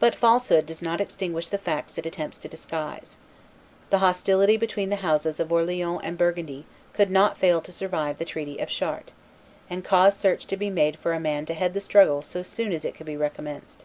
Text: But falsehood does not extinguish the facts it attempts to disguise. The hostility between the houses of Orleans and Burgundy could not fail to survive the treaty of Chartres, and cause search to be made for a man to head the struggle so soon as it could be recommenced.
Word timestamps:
But 0.00 0.14
falsehood 0.14 0.64
does 0.64 0.80
not 0.80 1.02
extinguish 1.02 1.50
the 1.50 1.58
facts 1.58 1.98
it 1.98 2.06
attempts 2.06 2.38
to 2.38 2.48
disguise. 2.48 3.16
The 3.90 3.98
hostility 3.98 4.56
between 4.56 4.88
the 4.88 5.04
houses 5.04 5.38
of 5.38 5.52
Orleans 5.52 6.00
and 6.02 6.16
Burgundy 6.16 6.64
could 6.94 7.10
not 7.10 7.36
fail 7.36 7.60
to 7.60 7.70
survive 7.70 8.18
the 8.18 8.24
treaty 8.24 8.56
of 8.58 8.70
Chartres, 8.70 9.12
and 9.68 9.84
cause 9.84 10.16
search 10.16 10.46
to 10.46 10.56
be 10.56 10.70
made 10.70 10.96
for 10.96 11.12
a 11.12 11.20
man 11.20 11.44
to 11.44 11.52
head 11.52 11.74
the 11.74 11.82
struggle 11.82 12.22
so 12.22 12.42
soon 12.42 12.72
as 12.72 12.86
it 12.86 12.94
could 12.94 13.04
be 13.04 13.18
recommenced. 13.18 13.84